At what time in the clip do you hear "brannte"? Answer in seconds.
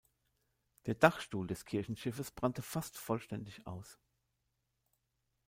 2.31-2.63